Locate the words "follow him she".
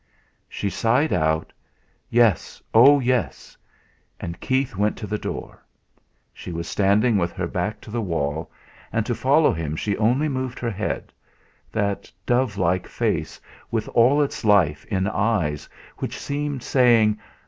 9.13-9.95